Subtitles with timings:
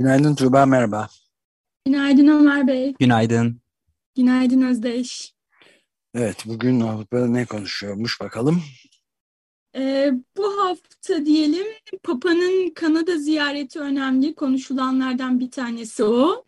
[0.00, 1.08] Günaydın Tuğba, merhaba.
[1.86, 2.94] Günaydın Ömer Bey.
[3.00, 3.60] Günaydın.
[4.16, 5.34] Günaydın Özdeş.
[6.14, 8.62] Evet, bugün Avrupa'da ne konuşuyormuş bakalım.
[9.76, 11.66] Ee, bu hafta diyelim
[12.02, 16.44] Papa'nın Kanada ziyareti önemli konuşulanlardan bir tanesi o.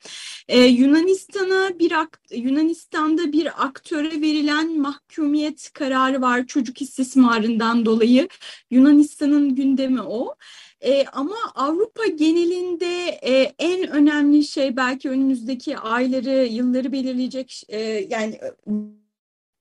[0.48, 1.92] Ee, Yunanistan'a bir
[2.30, 8.28] Yunanistan'da bir aktöre verilen mahkumiyet kararı var çocuk istismarından dolayı.
[8.70, 10.34] Yunanistan'ın gündemi o.
[10.84, 17.78] E, ama Avrupa genelinde e, en önemli şey belki önümüzdeki ayları, yılları belirleyecek e,
[18.10, 18.40] yani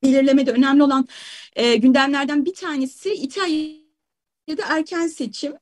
[0.04, 1.08] belirlemede önemli olan
[1.56, 5.54] e, gündemlerden bir tanesi İtalya'da erken seçim.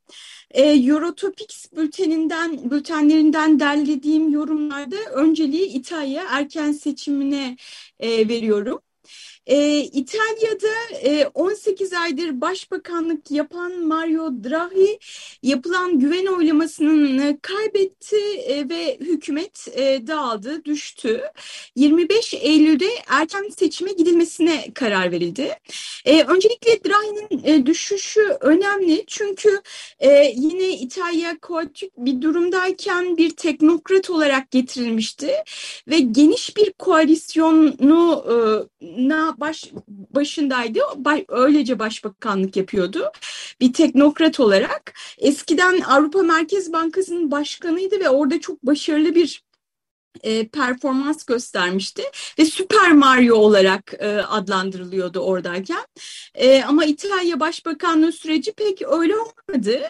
[0.50, 7.56] E, Eurotopics bülteninden, bültenlerinden derlediğim yorumlarda önceliği İtalya erken seçimine
[8.00, 8.80] e, veriyorum.
[9.50, 14.98] E, İtalya'da e, 18 aydır başbakanlık yapan Mario Draghi
[15.42, 21.22] yapılan güven oylamasını kaybetti e, ve hükümet e, dağıldı, düştü.
[21.76, 25.58] 25 Eylül'de erken seçime gidilmesine karar verildi.
[26.04, 29.60] E, öncelikle Draghi'nin e, düşüşü önemli çünkü
[29.98, 35.30] e, yine İtalya koalitif bir durumdayken bir teknokrat olarak getirilmişti
[35.88, 38.86] ve geniş bir koalisyonu e,
[39.40, 40.80] baş başındaydı.
[40.96, 43.12] Baş, öylece başbakanlık yapıyordu.
[43.60, 44.94] Bir teknokrat olarak.
[45.18, 49.42] Eskiden Avrupa Merkez Bankası'nın başkanıydı ve orada çok başarılı bir
[50.22, 52.02] e, performans göstermişti
[52.38, 55.86] ve Süper Mario olarak e, adlandırılıyordu oradayken.
[56.34, 59.80] E, ama İtalya Başbakanlığı süreci pek öyle olmadı.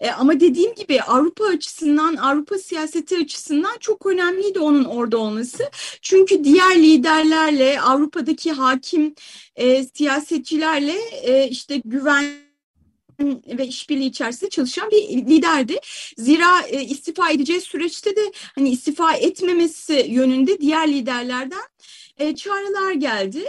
[0.00, 5.70] E, ama dediğim gibi Avrupa açısından, Avrupa siyaseti açısından çok önemliydi onun orada olması.
[6.02, 9.14] Çünkü diğer liderlerle, Avrupa'daki hakim
[9.56, 12.47] e, siyasetçilerle e, işte güven
[13.46, 15.76] ve işbirliği içerisinde çalışan bir liderdi.
[16.16, 21.62] Zira e, istifa edeceği süreçte de hani istifa etmemesi yönünde diğer liderlerden
[22.18, 23.44] e, çağrılar geldi.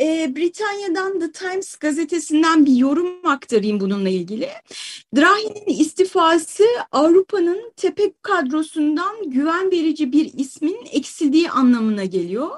[0.00, 4.48] E, Britanya'dan The Times gazetesinden bir yorum aktarayım bununla ilgili.
[5.16, 12.50] Draghi'nin istifası Avrupa'nın tepe kadrosundan güven verici bir ismin eksildiği anlamına geliyor.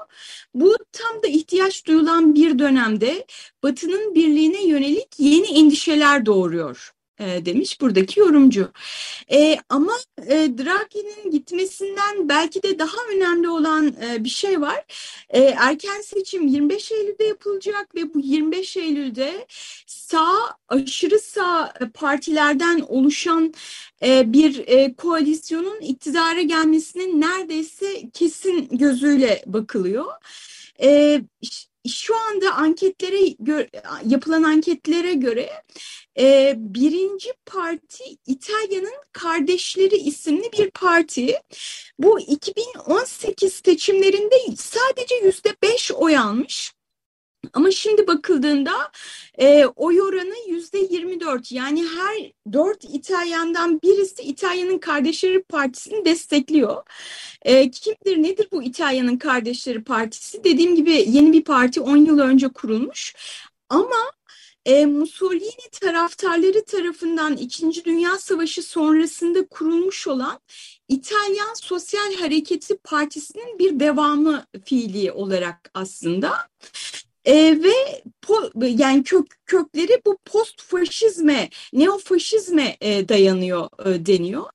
[0.53, 3.25] Bu tam da ihtiyaç duyulan bir dönemde
[3.63, 8.71] Batı'nın birliğine yönelik yeni endişeler doğuruyor e, demiş buradaki yorumcu.
[9.31, 9.93] E, ama
[10.27, 14.85] e, Draghi'nin gitmesinden belki de daha önemli olan e, bir şey var.
[15.29, 19.47] E, erken seçim 25 Eylül'de yapılacak ve bu 25 Eylül'de
[19.87, 20.35] sağ
[20.67, 23.53] aşırı sağ partilerden oluşan
[24.03, 30.05] e, bir e, koalisyonun iktidara gelmesinin neredeyse kesin gözüyle bakılıyor.
[30.81, 31.21] E,
[31.87, 33.35] şu anda anketlere
[34.05, 35.49] yapılan anketlere göre
[36.19, 41.39] e, birinci parti İtalya'nın Kardeşleri isimli bir parti.
[41.99, 46.73] Bu 2018 seçimlerinde sadece yüzde beş oy almış.
[47.53, 48.91] Ama şimdi bakıldığında
[49.37, 56.83] e, oy oranı yüzde 24 yani her dört İtalyandan birisi İtalya'nın Kardeşleri Partisi'ni destekliyor.
[57.41, 60.43] E, kimdir nedir bu İtalya'nın Kardeşleri Partisi?
[60.43, 63.15] Dediğim gibi yeni bir parti 10 yıl önce kurulmuş
[63.69, 64.11] ama
[64.65, 70.39] e, Mussolini taraftarları tarafından İkinci Dünya Savaşı sonrasında kurulmuş olan
[70.87, 76.47] İtalyan Sosyal Hareketi Partisi'nin bir devamı fiili olarak aslında.
[77.25, 84.45] E, ve po, yani kök, kökleri bu post faşizme, neofaşizme e, dayanıyor e, deniyor.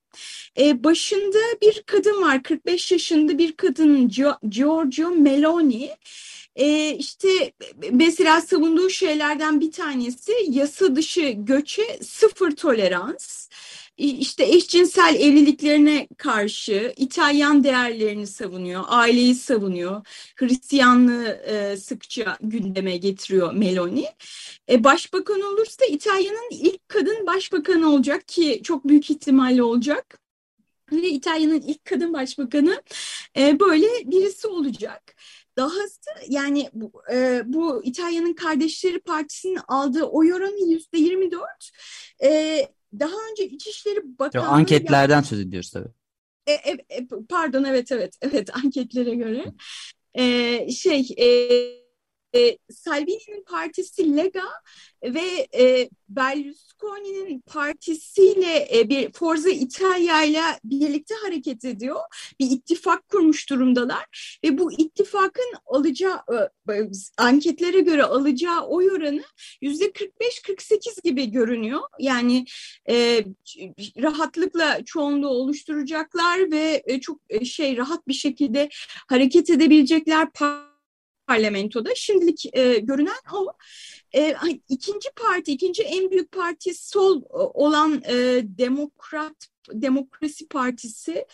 [0.58, 4.08] E, başında bir kadın var, 45 yaşında bir kadın
[4.48, 5.90] Giorgio Meloni.
[6.58, 7.52] E, işte
[7.92, 13.48] mesela savunduğu şeylerden bir tanesi yasa dışı göçe sıfır tolerans
[13.98, 20.06] işte eşcinsel evliliklerine karşı İtalyan değerlerini savunuyor, aileyi savunuyor,
[20.36, 24.06] Hristiyanlığı e, sıkça gündeme getiriyor Meloni.
[24.70, 30.18] E, başbakan olursa İtalya'nın ilk kadın başbakanı olacak ki çok büyük ihtimalle olacak.
[30.92, 32.82] Ve İtalya'nın ilk kadın başbakanı
[33.36, 35.14] e, böyle birisi olacak.
[35.58, 41.42] Dahası yani bu, e, bu İtalya'nın Kardeşleri Partisi'nin aldığı oy oranı yüzde 24.
[42.22, 42.62] E,
[43.00, 44.48] daha önce İçişleri Bakanlığı...
[44.48, 45.88] Anketlerden söz ediyoruz tabii.
[46.46, 49.44] E, e, e, pardon evet evet evet anketlere göre.
[50.14, 51.26] E, şey e,
[52.34, 54.48] e, Salvini'nin partisi Lega
[55.02, 62.00] ve e, Berlusconi'nin partisiyle e, bir Forza Italia ile birlikte hareket ediyor.
[62.40, 66.16] Bir ittifak kurmuş durumdalar ve bu ittifakın alacağı
[66.70, 69.22] e, anketlere göre alacağı oy oranı
[69.60, 71.80] yüzde 45-48 gibi görünüyor.
[71.98, 72.44] Yani
[72.88, 73.24] e,
[74.02, 78.68] rahatlıkla çoğunluğu oluşturacaklar ve e, çok e, şey rahat bir şekilde
[79.08, 80.32] hareket edebilecekler
[81.28, 81.94] parlamentoda.
[81.94, 83.52] Şimdilik e, görünen o.
[84.14, 84.36] E,
[84.68, 91.26] ikinci parti, ikinci en büyük parti sol e, olan e, Demokrat Demokrasi Partisi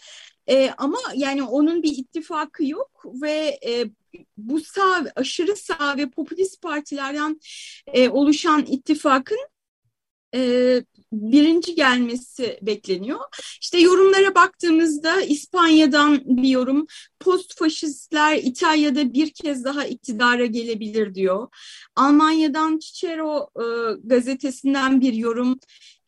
[0.48, 3.84] e, ama yani onun bir ittifakı yok ve e,
[4.36, 7.40] bu sağ, aşırı sağ ve popülist partilerden
[7.86, 9.38] e, oluşan ittifakın
[10.34, 10.40] e,
[11.22, 13.20] birinci gelmesi bekleniyor.
[13.60, 16.86] İşte yorumlara baktığımızda İspanya'dan bir yorum
[17.20, 21.48] post faşistler İtalya'da bir kez daha iktidara gelebilir diyor.
[21.96, 23.64] Almanya'dan Cicero e,
[24.04, 25.58] gazetesinden bir yorum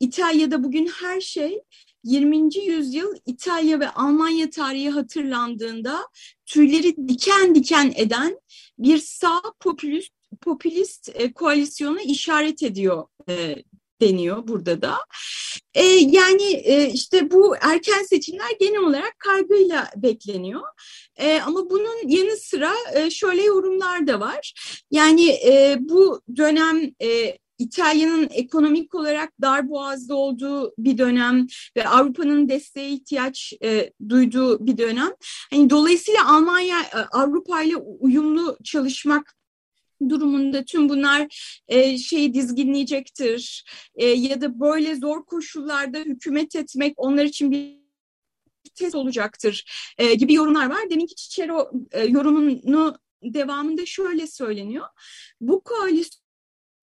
[0.00, 1.60] İtalya'da bugün her şey
[2.04, 2.56] 20.
[2.66, 6.08] yüzyıl İtalya ve Almanya tarihi hatırlandığında
[6.46, 8.40] tüyleri diken diken eden
[8.78, 13.56] bir sağ popülist popülist e, koalisyona işaret ediyor e,
[14.00, 14.96] deniyor burada da.
[15.74, 20.62] E, yani e, işte bu erken seçimler genel olarak kaygıyla bekleniyor.
[21.16, 24.54] E, ama bunun yanı sıra e, şöyle yorumlar da var.
[24.90, 31.46] Yani e, bu dönem e, İtalya'nın ekonomik olarak dar boğazda olduğu bir dönem
[31.76, 35.10] ve Avrupa'nın desteğe ihtiyaç e, duyduğu bir dönem.
[35.50, 39.36] Hani dolayısıyla Almanya e, Avrupa ile uyumlu çalışmak
[40.08, 41.26] durumunda tüm bunlar
[41.68, 43.64] e, şeyi dizginleyecektir
[43.94, 47.86] e, ya da böyle zor koşullarda hükümet etmek onlar için bir
[48.74, 49.64] test olacaktır
[49.98, 50.90] e, gibi yorumlar var.
[50.90, 54.86] Deminki Cicero e, yorumunu devamında şöyle söyleniyor.
[55.40, 56.25] Bu koalisyon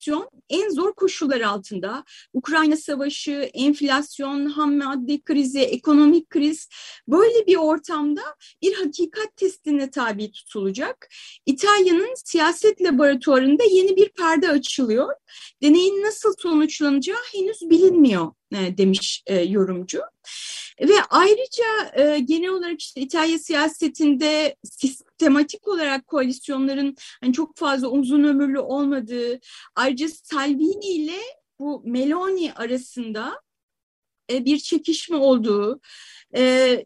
[0.04, 2.04] enflasyon en zor koşullar altında
[2.34, 6.70] Ukrayna savaşı, enflasyon, ham madde krizi, ekonomik kriz
[7.08, 8.22] böyle bir ortamda
[8.62, 11.08] bir hakikat testine tabi tutulacak.
[11.46, 15.14] İtalya'nın siyaset laboratuvarında yeni bir perde açılıyor.
[15.62, 20.02] Deneyin nasıl sonuçlanacağı henüz bilinmiyor e, demiş e, yorumcu.
[20.82, 28.24] Ve ayrıca e, genel olarak işte İtalya siyasetinde sistematik olarak koalisyonların hani çok fazla uzun
[28.24, 29.40] ömürlü olmadığı,
[29.76, 31.20] ayrıca Salvini ile
[31.60, 33.42] bu Meloni arasında
[34.32, 35.82] e, bir çekişme olduğu,
[36.36, 36.86] e,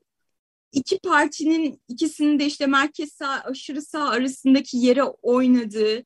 [0.72, 6.04] iki partinin ikisinin de işte merkez sağ, aşırı sağ arasındaki yere oynadığı,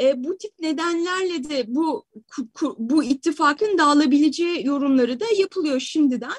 [0.00, 2.06] e, bu tip nedenlerle de bu
[2.78, 6.32] bu ittifakın dağılabileceği yorumları da yapılıyor şimdiden.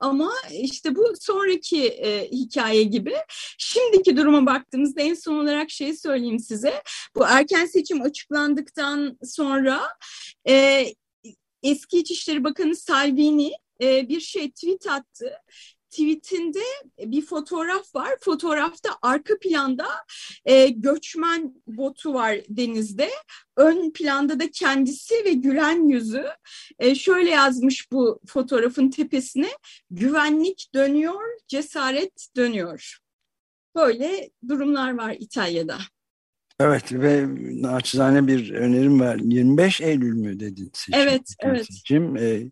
[0.00, 3.14] Ama işte bu sonraki e, hikaye gibi.
[3.58, 6.82] Şimdiki duruma baktığımızda en son olarak şeyi söyleyeyim size.
[7.16, 9.80] Bu erken seçim açıklandıktan sonra
[10.48, 10.86] e,
[11.62, 15.32] eski İçişleri Bakanı Salvini e, bir şey tweet attı
[15.92, 16.62] tweetinde
[16.98, 18.10] bir fotoğraf var.
[18.20, 19.86] Fotoğrafta arka planda
[20.44, 23.10] e, göçmen botu var denizde.
[23.56, 26.24] Ön planda da kendisi ve gülen yüzü.
[26.78, 29.48] E, şöyle yazmış bu fotoğrafın tepesine.
[29.90, 32.98] Güvenlik dönüyor, cesaret dönüyor.
[33.74, 35.78] Böyle durumlar var İtalya'da.
[36.60, 37.26] Evet ve
[37.62, 39.16] naçizane bir önerim var.
[39.16, 41.00] 25 Eylül mü dedin seçim?
[41.00, 41.66] Evet, evet.
[41.66, 42.16] Seçim.
[42.16, 42.50] Ee,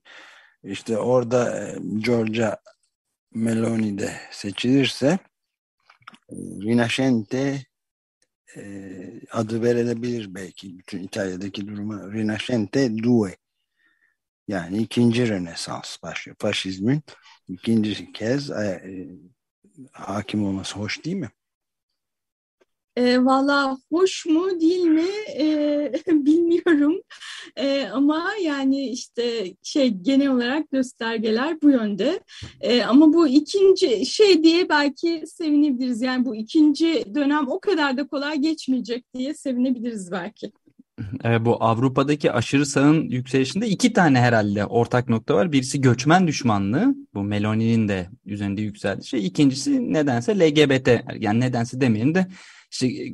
[0.64, 2.56] işte orada e, Georgia
[3.34, 5.18] Meloni de seçilirse
[6.30, 7.64] e, Rinascente
[8.56, 8.62] e,
[9.30, 13.36] adı verilebilir belki bütün İtalya'daki duruma Rinascente Due
[14.48, 16.36] yani ikinci Rönesans başlıyor.
[16.40, 17.02] Faşizmin
[17.48, 19.08] ikinci kez e, e,
[19.92, 21.30] hakim olması hoş değil mi?
[22.96, 27.00] E, Valla hoş mu değil mi e, bilmiyorum
[27.56, 32.20] e, ama yani işte şey genel olarak göstergeler bu yönde
[32.60, 38.06] e, ama bu ikinci şey diye belki sevinebiliriz yani bu ikinci dönem o kadar da
[38.06, 40.52] kolay geçmeyecek diye sevinebiliriz belki.
[41.24, 45.52] E, bu Avrupa'daki aşırı sağın yükselişinde iki tane herhalde ortak nokta var.
[45.52, 46.94] Birisi göçmen düşmanlığı.
[47.14, 49.26] Bu Meloni'nin de üzerinde yükseldiği şey.
[49.26, 50.88] İkincisi nedense LGBT.
[51.18, 52.26] Yani nedense demeyelim de
[52.70, 53.12] işte e,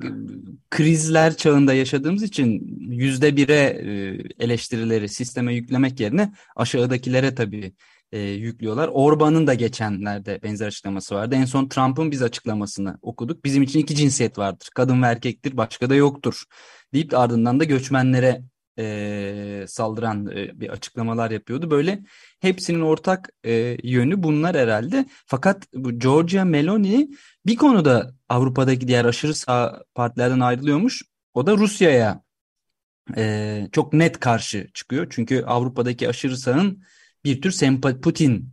[0.70, 7.72] krizler çağında yaşadığımız için yüzde bire e, eleştirileri sisteme yüklemek yerine aşağıdakilere tabii
[8.12, 8.88] e, yüklüyorlar.
[8.92, 11.34] Orban'ın da geçenlerde benzer açıklaması vardı.
[11.34, 13.44] En son Trump'ın biz açıklamasını okuduk.
[13.44, 14.68] Bizim için iki cinsiyet vardır.
[14.74, 16.42] Kadın ve erkektir, başka da yoktur.
[16.92, 18.42] Deyip ardından da göçmenlere
[18.78, 21.70] e, saldıran e, bir açıklamalar yapıyordu.
[21.70, 22.02] Böyle
[22.40, 25.06] hepsinin ortak e, yönü bunlar herhalde.
[25.26, 27.10] Fakat bu Giorgia Meloni
[27.46, 31.02] bir konuda Avrupa'daki diğer aşırı sağ partilerden ayrılıyormuş.
[31.34, 32.22] O da Rusya'ya
[33.16, 35.06] e, çok net karşı çıkıyor.
[35.10, 36.82] Çünkü Avrupa'daki aşırı sağın
[37.24, 38.50] bir tür sempa Putin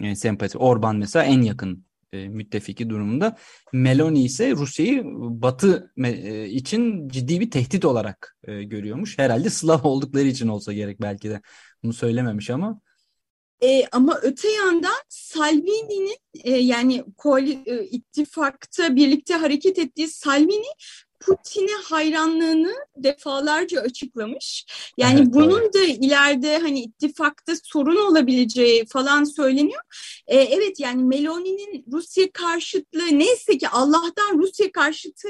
[0.00, 0.58] e, sempati.
[0.58, 3.36] Orban mesela en yakın e, müttefiki durumunda.
[3.72, 9.18] Meloni ise Rusya'yı Batı e, için ciddi bir tehdit olarak e, görüyormuş.
[9.18, 11.40] Herhalde Slav oldukları için olsa gerek belki de.
[11.82, 12.80] Bunu söylememiş ama.
[13.62, 20.66] E, ama öte yandan Salvini'nin e, yani koali, e, ittifakta birlikte hareket ettiği Salvini
[21.20, 24.66] Putin'e hayranlığını defalarca açıklamış.
[24.98, 25.74] Yani evet, bunun evet.
[25.74, 29.82] da ileride hani ittifakta sorun olabileceği falan söyleniyor.
[30.26, 35.28] Ee, evet yani Meloni'nin Rusya karşıtlığı neyse ki Allah'tan Rusya karşıtı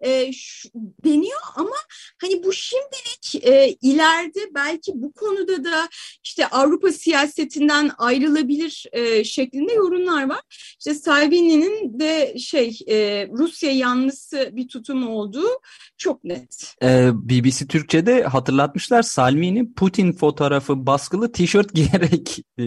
[0.00, 0.68] e, şu,
[1.04, 1.76] deniyor ama
[2.20, 5.88] hani bu şimdilik e, ileride belki bu konuda da
[6.24, 10.40] işte Avrupa siyasetinden ayrılabilir e, şeklinde yorumlar var.
[10.78, 15.48] İşte Salvini'nin de şey e, Rusya yanlısı bir tutumu oldu olduğu
[15.96, 16.74] çok net.
[16.82, 22.64] Ee, BBC Türkçe'de hatırlatmışlar Salvini Putin fotoğrafı baskılı tişört giyerek e,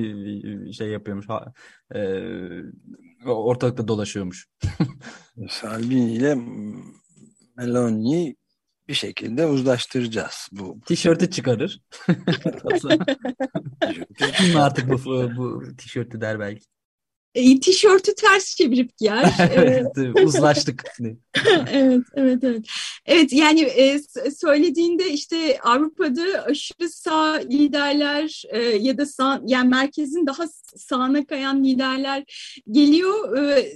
[0.74, 1.26] şey yapıyormuş.
[1.96, 2.02] E,
[3.26, 4.48] ortalıkta dolaşıyormuş.
[5.50, 6.38] Salvini ile
[7.58, 8.36] Meloni
[8.88, 10.50] bir şekilde uzlaştıracağız.
[10.52, 11.82] Bu tişörtü çıkarır.
[14.56, 15.06] artık bu,
[15.38, 16.66] bu tişörtü der belki
[17.38, 19.34] e, tişörtü ters çevirip giyer.
[19.56, 19.86] evet,
[20.24, 20.84] uzlaştık.
[21.72, 22.66] evet, evet, evet.
[23.06, 24.00] Evet, yani e,
[24.32, 30.44] söylediğinde işte Avrupa'da aşırı sağ liderler e, ya da sağ, yani merkezin daha
[30.76, 32.24] sağına kayan liderler
[32.72, 33.38] geliyor.
[33.38, 33.72] E,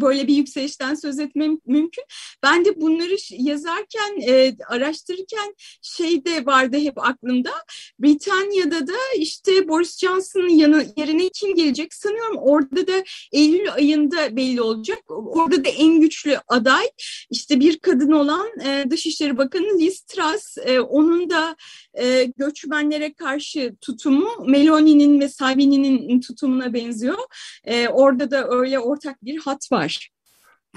[0.00, 2.04] böyle bir yükselişten söz etmem mümkün.
[2.42, 7.50] Ben de bunları yazarken, e, araştırırken şey de vardı hep aklımda.
[7.98, 10.48] Britanya'da da işte Boris Johnson'ın
[10.96, 15.02] yerine kim gelecek sanıyorum orada da Eylül ayında belli olacak.
[15.08, 16.86] Orada da en güçlü aday
[17.30, 20.58] işte bir kadın olan e, Dışişleri Bakanı Liz Truss.
[20.58, 21.56] E, onun da
[21.94, 27.18] e, göçmenlere karşı tutumu Meloni'nin ve Salvini'nin tutumuna benziyor.
[27.64, 29.89] E, orada da öyle ortak bir hat var.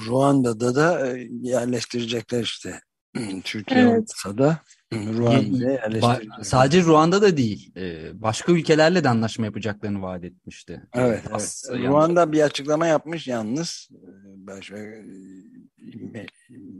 [0.05, 2.79] Ruanda'da da e, yerleştirecekler işte.
[3.43, 3.91] Türkiye evet.
[3.91, 4.59] olmasa da
[4.93, 6.43] Ruanda'ya yerleştirecekler.
[6.43, 7.75] Sadece Ruanda'da değil.
[7.77, 10.81] E, başka ülkelerle de anlaşma yapacaklarını vaat etmişti.
[10.93, 11.23] Evet.
[11.29, 11.63] evet.
[11.71, 13.89] Ruanda bir açıklama yapmış yalnız.
[13.91, 14.75] E, Başka,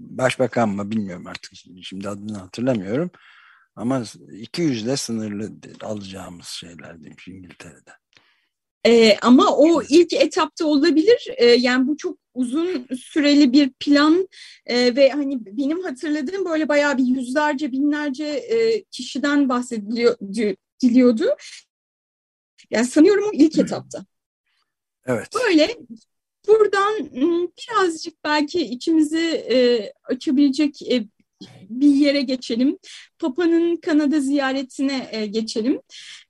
[0.10, 1.52] başbakan mı bilmiyorum artık.
[1.84, 3.12] Şimdi adını hatırlamıyorum.
[3.76, 7.92] Ama 200 ile sınırlı alacağımız şeyler demiş İngiltere'de.
[8.86, 11.28] Ee, ama o ilk etapta olabilir.
[11.38, 14.28] Ee, yani bu çok uzun süreli bir plan
[14.66, 21.26] e, ve hani benim hatırladığım böyle bayağı bir yüzlerce binlerce e, kişiden bahsediliyordu.
[22.70, 24.06] Yani sanıyorum o ilk etapta.
[25.06, 25.28] Evet.
[25.36, 25.78] Böyle
[26.48, 27.10] buradan
[27.58, 31.08] birazcık belki içimizi e, açabilecek e,
[31.70, 32.78] bir yere geçelim.
[33.20, 35.82] Papa'nın Kanada ziyaretine e, geçelim.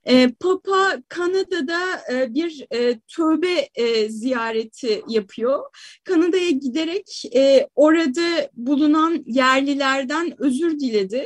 [0.04, 1.80] E, Papa Kanada'da
[2.12, 5.60] e, bir e, tövbe e, ziyareti yapıyor.
[6.04, 11.24] Kanada'ya giderek e, orada bulunan yerlilerden özür diledi.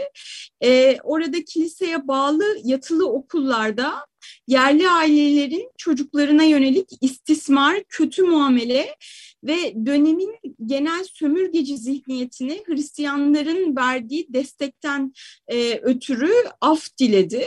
[0.65, 4.07] E, orada kiliseye bağlı yatılı okullarda
[4.49, 8.97] yerli ailelerin çocuklarına yönelik istismar, kötü muamele
[9.45, 15.13] ve dönemin genel sömürgeci zihniyetini Hristiyanların verdiği destekten
[15.49, 17.45] e, ötürü af diledi.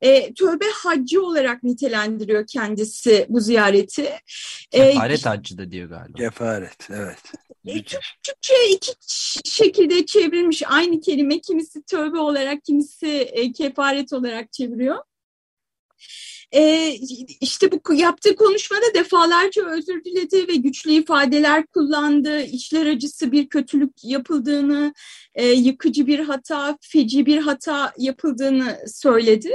[0.00, 4.10] E, tövbe haccı olarak nitelendiriyor kendisi bu ziyareti.
[4.72, 6.18] E, Kefaret e, haccı da diyor galiba.
[6.18, 7.22] Kefaret, evet.
[7.66, 7.82] E,
[8.22, 8.92] Türkçe iki
[9.44, 11.40] şekilde çevrilmiş aynı kelime.
[11.40, 14.98] Kimisi tövbe olarak, kimisi e, kefaret olarak çeviriyor.
[16.52, 16.92] E,
[17.40, 22.42] işte bu yaptığı konuşmada defalarca özür diledi ve güçlü ifadeler kullandı.
[22.42, 24.94] İçler acısı bir kötülük yapıldığını,
[25.34, 29.52] e, yıkıcı bir hata, feci bir hata yapıldığını söyledi.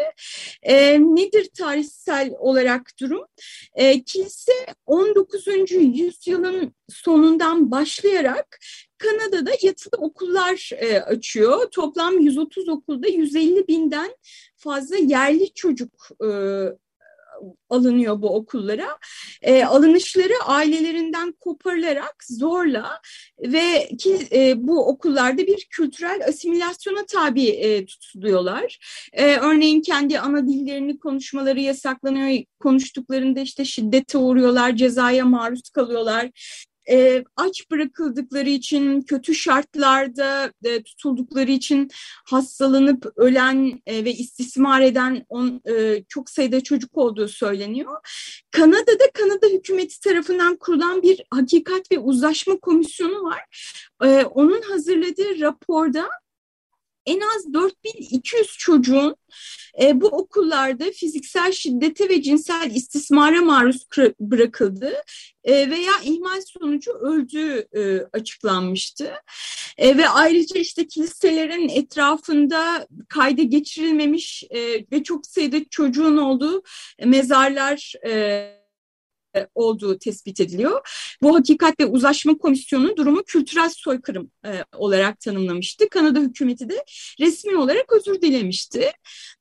[0.64, 3.26] E, nedir tarihsel olarak durum?
[3.74, 4.54] E, kilise
[4.86, 5.48] 19.
[5.72, 8.60] yüzyılın sonundan başlayarak
[9.02, 11.72] Kanada'da yatılı okullar e, açıyor.
[11.72, 14.16] Toplam 130 okulda 150 binden
[14.56, 16.30] fazla yerli çocuk e,
[17.70, 18.98] alınıyor bu okullara.
[19.42, 23.02] E, alınışları ailelerinden koparılarak zorla
[23.40, 28.80] ve ki e, bu okullarda bir kültürel asimilasyona tabi e, tutuluyorlar.
[29.14, 32.44] E, örneğin kendi ana dillerini konuşmaları yasaklanıyor.
[32.60, 36.30] Konuştuklarında işte şiddete uğruyorlar, cezaya maruz kalıyorlar
[36.92, 41.90] e, aç bırakıldıkları için, kötü şartlarda e, tutuldukları için
[42.26, 47.98] hastalanıp ölen e, ve istismar eden on, e, çok sayıda çocuk olduğu söyleniyor.
[48.52, 53.42] Kanada'da Kanada hükümeti tarafından kurulan bir hakikat ve uzlaşma komisyonu var.
[54.04, 56.10] E, onun hazırladığı raporda
[57.06, 59.16] en az 4200 çocuğun
[59.82, 63.88] e, bu okullarda fiziksel şiddete ve cinsel istismara maruz
[64.20, 65.04] bırakıldığı
[65.44, 69.14] e, veya ihmal sonucu öldüğü e, açıklanmıştı.
[69.78, 76.64] E, ve ayrıca işte kiliselerin etrafında kayda geçirilmemiş e, ve çok sayıda çocuğun olduğu
[77.06, 78.61] mezarlar e,
[79.56, 80.88] olduğu tespit ediliyor.
[81.22, 85.90] Bu Hakikat ve Uzlaşma Komisyonu durumu kültürel soykırım e, olarak tanımlamıştı.
[85.90, 86.84] Kanada hükümeti de
[87.20, 88.92] resmi olarak özür dilemişti.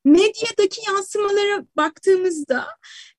[0.04, 2.66] Medyadaki yansımalara baktığımızda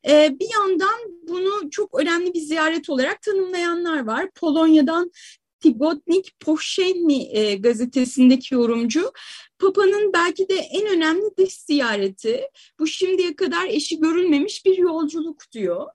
[0.07, 4.29] e, bir yandan bunu çok önemli bir ziyaret olarak tanımlayanlar var.
[4.35, 5.11] Polonya'dan
[5.59, 9.11] Tygodnik Powszechny e, gazetesindeki yorumcu
[9.59, 12.41] Papa'nın belki de en önemli dış ziyareti
[12.79, 15.87] bu şimdiye kadar eşi görülmemiş bir yolculuk diyor.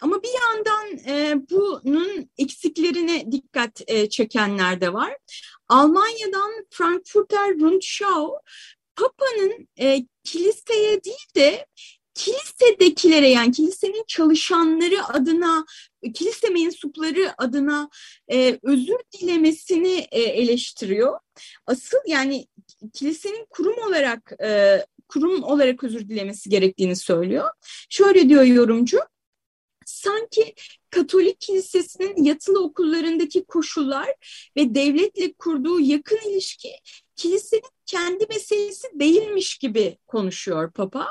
[0.00, 5.16] Ama bir yandan e, bunun eksiklerine dikkat e, çekenler de var.
[5.68, 8.40] Almanya'dan Frankfurter Rundschau
[8.96, 11.66] Papa'nın e, kiliseye değil de
[12.14, 15.64] kilisedekilere yani kilisenin çalışanları adına,
[16.14, 17.88] kilise mensupları adına
[18.32, 21.18] e, özür dilemesini e, eleştiriyor.
[21.66, 22.46] Asıl yani
[22.92, 27.50] kilisenin kurum olarak e, kurum olarak özür dilemesi gerektiğini söylüyor.
[27.90, 28.98] Şöyle diyor yorumcu,
[30.06, 30.54] sanki
[30.90, 34.08] Katolik Kilisesi'nin yatılı okullarındaki koşullar
[34.56, 36.70] ve devletle kurduğu yakın ilişki
[37.16, 41.08] kilisenin kendi meselesi değilmiş gibi konuşuyor Papa.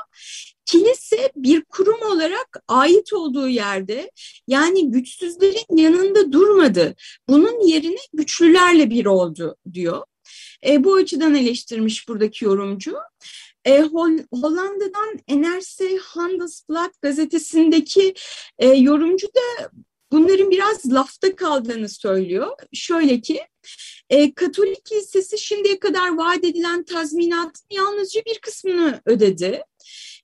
[0.66, 4.10] Kilise bir kurum olarak ait olduğu yerde
[4.48, 6.94] yani güçsüzlerin yanında durmadı.
[7.28, 10.04] Bunun yerine güçlülerle bir oldu diyor.
[10.66, 12.94] E, bu açıdan eleştirmiş buradaki yorumcu.
[13.66, 13.80] E,
[14.32, 18.14] Hollanda'dan NRC Handelsblad gazetesindeki
[18.58, 19.70] e, yorumcu da
[20.12, 22.50] bunların biraz lafta kaldığını söylüyor.
[22.72, 23.40] Şöyle ki
[24.10, 29.62] e, Katolik Kilisesi şimdiye kadar vaat edilen tazminatın yalnızca bir kısmını ödedi.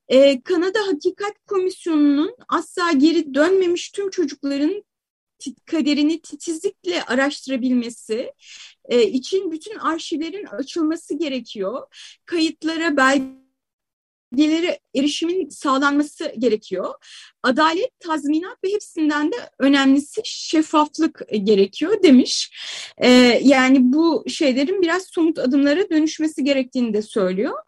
[0.08, 4.84] E, Kanada Hakikat Komisyonu'nun asla geri dönmemiş tüm çocukların
[5.66, 8.32] kaderini titizlikle araştırabilmesi
[8.84, 11.82] e, için bütün arşivlerin açılması gerekiyor.
[12.26, 16.94] Kayıtlara, belgelere erişimin sağlanması gerekiyor.
[17.42, 22.50] Adalet, tazminat ve hepsinden de önemlisi şeffaflık gerekiyor demiş.
[22.98, 23.08] E,
[23.42, 27.58] yani bu şeylerin biraz somut adımlara dönüşmesi gerektiğini de söylüyor.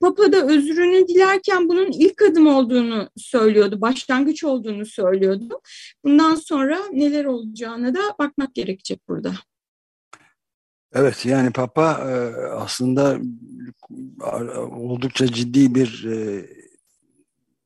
[0.00, 5.60] Papa da özrünü dilerken bunun ilk adım olduğunu söylüyordu, başlangıç olduğunu söylüyordu.
[6.04, 9.32] Bundan sonra neler olacağına da bakmak gerekecek burada.
[10.94, 12.12] Evet yani Papa e,
[12.46, 13.18] aslında
[14.70, 16.46] oldukça ciddi bir e,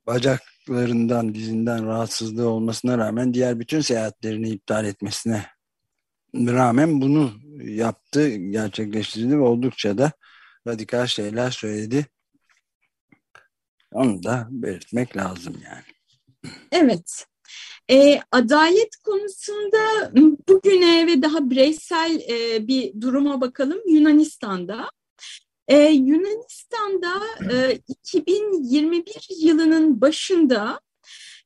[0.07, 5.47] bacaklarından, dizinden rahatsızlığı olmasına rağmen diğer bütün seyahatlerini iptal etmesine
[6.35, 7.33] rağmen bunu
[7.65, 10.13] yaptı, gerçekleştirdi ve oldukça da
[10.67, 12.07] radikal şeyler söyledi.
[13.93, 15.85] Onu da belirtmek lazım yani.
[16.73, 17.27] Evet.
[17.93, 20.13] E, adalet konusunda
[20.49, 23.79] bugüne ve daha bireysel e, bir duruma bakalım.
[23.87, 24.91] Yunanistan'da.
[25.69, 30.81] E, Yunanistan'da e, 2021 yılının başında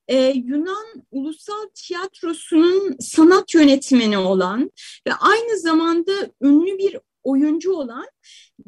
[0.08, 4.70] e, Yunan Ulusal Tiyatrosu'nun sanat yönetmeni olan
[5.06, 8.06] ve aynı zamanda ünlü bir oyuncu olan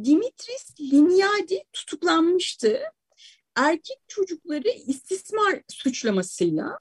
[0.05, 2.81] Dimitris Liniadi tutuklanmıştı.
[3.57, 6.79] Erkek çocukları istismar suçlamasıyla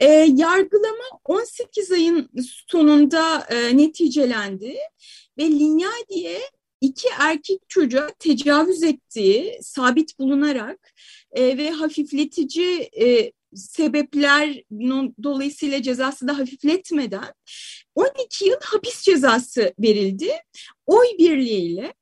[0.00, 2.30] e, yargılama 18 ayın
[2.66, 4.76] sonunda e, neticelendi
[5.38, 6.40] ve Linyadi'ye
[6.80, 10.94] iki erkek çocuğa tecavüz ettiği sabit bulunarak
[11.32, 14.62] e, ve hafifletici e, sebepler
[15.22, 17.34] dolayısıyla cezası da hafifletmeden
[17.94, 20.30] 12 yıl hapis cezası verildi.
[20.86, 21.94] Oy birliğiyle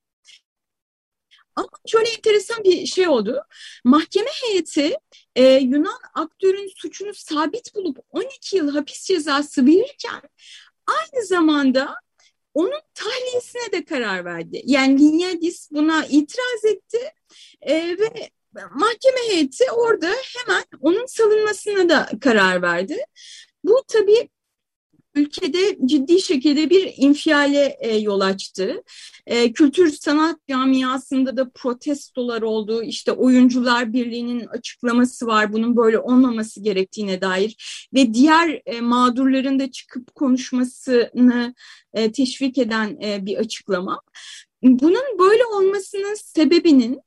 [1.57, 3.43] ama şöyle enteresan bir şey oldu.
[3.85, 4.97] Mahkeme heyeti
[5.37, 10.23] e, Yunan aktörün suçunu sabit bulup 12 yıl hapis cezası verirken
[10.87, 11.95] aynı zamanda
[12.55, 14.63] onun tahliyesine de karar verdi.
[14.65, 16.99] Yani Linyadis buna itiraz etti
[17.61, 18.31] e, ve
[18.75, 22.99] mahkeme heyeti orada hemen onun salınmasına da karar verdi.
[23.65, 24.29] Bu tabii
[25.17, 28.83] ülkede ciddi şekilde bir infiale e, yol açtı.
[29.27, 32.83] E, kültür sanat camiasında da protestolar oldu.
[32.83, 37.57] İşte oyuncular birliğinin açıklaması var bunun böyle olmaması gerektiğine dair
[37.95, 41.55] ve diğer e, mağdurların da çıkıp konuşmasını
[41.95, 44.01] e, teşvik eden e, bir açıklama.
[44.63, 47.01] Bunun böyle olmasının sebebinin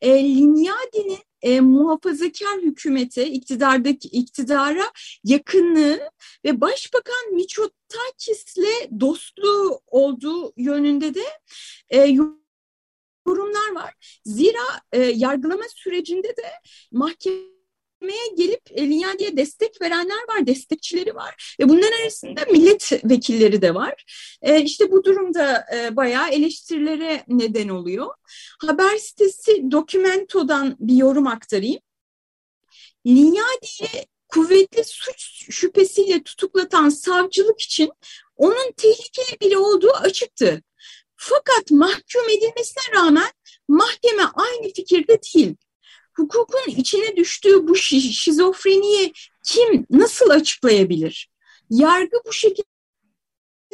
[0.00, 4.92] e, Linyadi'nin e, muhafazakar hükümete, iktidardaki iktidara
[5.24, 6.10] yakınlığı
[6.44, 11.24] ve Başbakan Miçotakis'le dostluğu olduğu yönünde de
[11.90, 14.20] e, yorumlar var.
[14.24, 16.52] Zira e, yargılama sürecinde de
[16.92, 17.57] mahkeme
[18.00, 24.04] mahkemeye gelip Linyadi'ye destek verenler var, destekçileri var ve bunların arasında milletvekilleri de var.
[24.42, 28.14] E, işte bu durumda e, bayağı eleştirilere neden oluyor.
[28.60, 31.80] Haber sitesi Dokumento'dan bir yorum aktarayım.
[33.06, 37.90] Linyadi'ye kuvvetli suç şüphesiyle tutuklatan savcılık için
[38.36, 40.62] onun tehlikeli biri olduğu açıktı.
[41.16, 43.32] Fakat mahkum edilmesine rağmen
[43.68, 45.56] mahkeme aynı fikirde değil
[46.18, 49.12] hukukun içine düştüğü bu şizofreniyi
[49.44, 51.30] kim nasıl açıklayabilir?
[51.70, 52.66] Yargı bu şekilde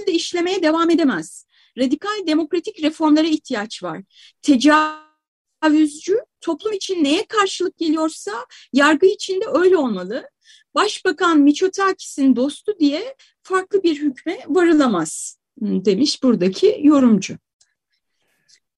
[0.07, 1.47] işlemeye devam edemez.
[1.79, 4.03] Radikal demokratik reformlara ihtiyaç var.
[4.43, 10.29] Tecavüzcü toplum için neye karşılık geliyorsa yargı için de öyle olmalı.
[10.75, 17.37] Başbakan Miçotakis'in dostu diye farklı bir hükme varılamaz demiş buradaki yorumcu.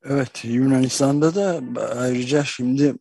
[0.04, 1.60] Evet Yunanistan'da da
[1.96, 2.94] ayrıca şimdi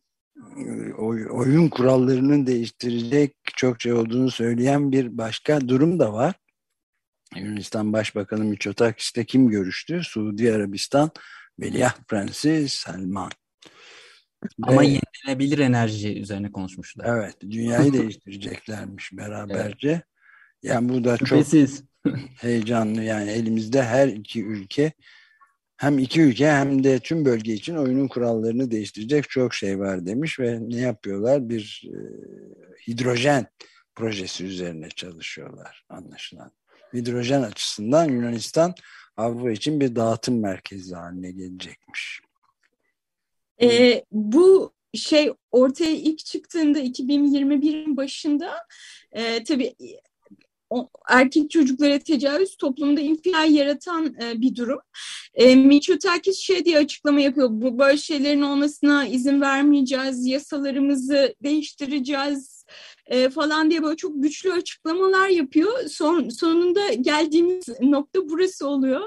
[1.28, 6.34] oyun kurallarının değiştirecek çok şey olduğunu söyleyen bir başka durum da var.
[7.36, 10.00] Yunanistan Başbakanı Mitsotakis'te kim görüştü?
[10.04, 11.10] Suudi Arabistan
[11.60, 13.30] Veliaht Prensi Selman.
[14.62, 17.18] Ama Ve, yenilenebilir enerji üzerine konuşmuşlar.
[17.18, 19.88] Evet, dünyayı değiştireceklermiş beraberce.
[19.88, 20.02] Evet.
[20.62, 21.46] Yani bu da çok
[22.40, 23.02] heyecanlı.
[23.02, 24.92] Yani elimizde her iki ülke
[25.76, 30.40] hem iki ülke hem de tüm bölge için oyunun kurallarını değiştirecek çok şey var demiş
[30.40, 31.48] ve ne yapıyorlar?
[31.48, 31.98] Bir e,
[32.88, 33.46] hidrojen
[33.94, 36.52] projesi üzerine çalışıyorlar anlaşılan.
[36.94, 38.74] Hidrojen açısından Yunanistan
[39.16, 42.20] Avrupa için bir dağıtım merkezi haline gelecekmiş.
[43.62, 48.56] E, bu şey ortaya ilk çıktığında 2021'in başında
[49.12, 49.74] e, tabii
[50.70, 54.78] o, erkek çocuklara tecavüz toplumda infial yaratan e, bir durum.
[55.34, 57.48] E, Mitsotakis şey diye açıklama yapıyor.
[57.52, 62.55] Bu böyle şeylerin olmasına izin vermeyeceğiz, yasalarımızı değiştireceğiz
[63.06, 65.88] e, falan diye böyle çok güçlü açıklamalar yapıyor.
[65.88, 69.00] Son, sonunda geldiğimiz nokta burası oluyor.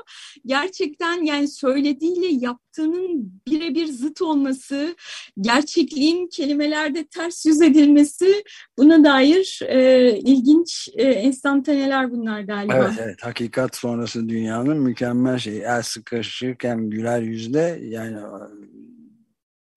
[0.46, 4.96] Gerçekten yani söylediğiyle yaptığının birebir zıt olması,
[5.42, 8.44] gerçekliğin kelimelerde ters yüz edilmesi
[8.78, 12.76] buna dair e, ilginç e, enstantaneler bunlar galiba.
[12.76, 13.26] Evet, evet.
[13.26, 15.62] Hakikat sonrası dünyanın mükemmel şeyi.
[15.62, 18.18] El sıkışırken güler yüzle yani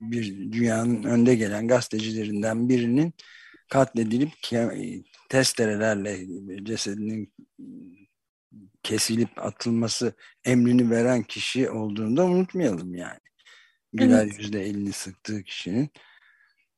[0.01, 3.15] bir dünyanın önde gelen gazetecilerinden birinin
[3.73, 4.33] katledilip
[5.29, 6.27] testerelerle
[6.65, 7.33] cesedinin
[8.83, 10.13] kesilip atılması
[10.45, 13.19] emrini veren kişi olduğunu da unutmayalım yani.
[13.93, 14.39] Güler evet.
[14.39, 15.91] yüzle elini sıktığı kişinin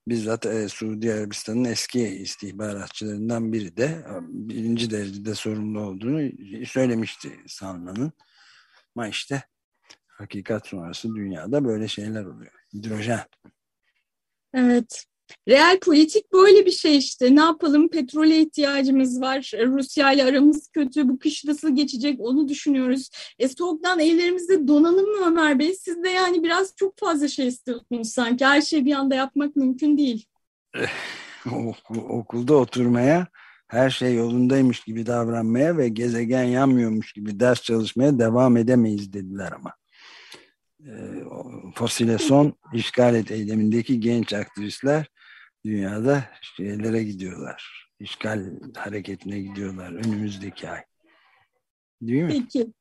[0.09, 6.30] bizzat e, Suudi Arabistan'ın eski istihbaratçılarından biri de e, birinci derecede sorumlu olduğunu
[6.66, 8.12] söylemişti Salman'ın.
[8.96, 9.42] Ama işte
[10.07, 12.52] hakikat sonrası dünyada böyle şeyler oluyor.
[12.74, 13.24] Hidrojen.
[14.54, 15.07] Evet.
[15.48, 17.37] Real politik böyle bir şey işte.
[17.37, 17.88] Ne yapalım?
[17.88, 19.52] Petrole ihtiyacımız var.
[19.66, 21.08] Rusya ile aramız kötü.
[21.08, 23.10] Bu kış nasıl geçecek onu düşünüyoruz.
[23.38, 25.74] E soğuktan evlerimizde donalım mı Ömer Bey?
[25.74, 28.44] Siz de yani biraz çok fazla şey istiyorsunuz sanki.
[28.44, 30.26] Her şeyi bir anda yapmak mümkün değil.
[32.08, 33.26] Okulda oturmaya,
[33.68, 39.74] her şey yolundaymış gibi davranmaya ve gezegen yanmıyormuş gibi ders çalışmaya devam edemeyiz dediler ama.
[40.80, 40.92] E,
[41.74, 45.06] Fosile son işgal et eylemindeki genç aktivistler
[45.64, 47.90] dünyada şeylere gidiyorlar.
[48.00, 48.44] İşgal
[48.77, 50.81] hareketine gidiyorlar önümüzdeki ay.
[52.03, 52.29] Değil mi?
[52.29, 52.72] Peki.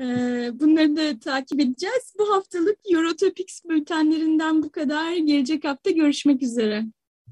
[0.00, 2.14] Ee, bunları da takip edeceğiz.
[2.18, 5.16] Bu haftalık Eurotopics bültenlerinden bu kadar.
[5.16, 6.84] Gelecek hafta görüşmek üzere.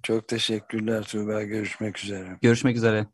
[0.03, 1.43] Çok teşekkürler Tuğba.
[1.43, 2.39] Görüşmek üzere.
[2.43, 3.07] Görüşmek üzere.